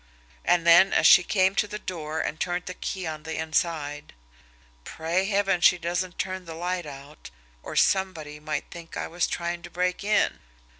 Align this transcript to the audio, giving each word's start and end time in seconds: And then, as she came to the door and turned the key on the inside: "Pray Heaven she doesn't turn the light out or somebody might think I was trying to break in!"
And 0.43 0.65
then, 0.65 0.93
as 0.93 1.05
she 1.05 1.21
came 1.21 1.53
to 1.53 1.67
the 1.67 1.77
door 1.77 2.21
and 2.21 2.39
turned 2.39 2.65
the 2.65 2.73
key 2.73 3.05
on 3.05 3.21
the 3.21 3.35
inside: 3.37 4.13
"Pray 4.83 5.25
Heaven 5.25 5.61
she 5.61 5.77
doesn't 5.77 6.17
turn 6.17 6.45
the 6.45 6.55
light 6.55 6.87
out 6.87 7.29
or 7.61 7.75
somebody 7.75 8.39
might 8.39 8.71
think 8.71 8.97
I 8.97 9.07
was 9.07 9.27
trying 9.27 9.61
to 9.61 9.69
break 9.69 10.03
in!" 10.03 10.39